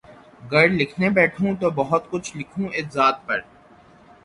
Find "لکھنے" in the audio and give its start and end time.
0.69-1.09